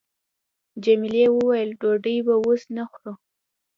جميلې 0.83 1.25
وويل:، 1.31 1.69
ډوډۍ 1.79 2.17
به 2.25 2.33
اوس 2.43 2.61
نه 2.75 2.83
خورو. 2.91 3.13